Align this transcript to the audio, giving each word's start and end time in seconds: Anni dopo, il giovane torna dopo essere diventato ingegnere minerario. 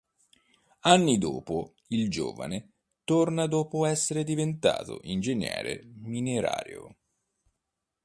Anni 0.87 1.19
dopo, 1.19 1.75
il 1.89 2.09
giovane 2.09 2.71
torna 3.03 3.45
dopo 3.45 3.85
essere 3.85 4.23
diventato 4.23 4.99
ingegnere 5.03 5.83
minerario. 5.97 6.95